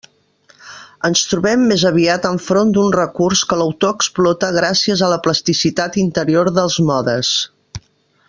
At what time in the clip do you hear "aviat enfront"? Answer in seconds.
1.89-2.71